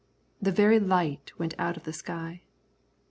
The 0.41 0.51
very 0.51 0.79
light 0.79 1.31
went 1.37 1.53
out 1.59 1.77
of 1.77 1.83
the 1.83 1.93
sky. 1.93 2.41